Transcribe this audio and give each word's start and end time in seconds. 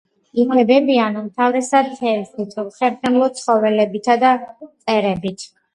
იკვებებიან 0.43 1.19
უმთავრესად 1.21 1.93
თევზით, 1.99 2.59
უხერხემლო 2.65 3.31
ცხოველებითა 3.39 4.21
და 4.27 4.37
მწერებით. 4.51 5.51